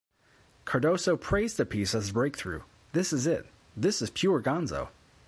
[0.65, 3.45] Cardoso praised the piece as a breakthrough: This is it,
[3.77, 4.89] this is pure Gonzo.